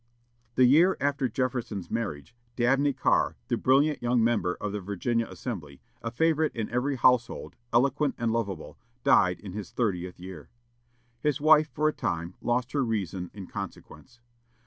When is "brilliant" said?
3.55-4.01